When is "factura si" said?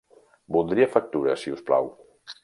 0.95-1.53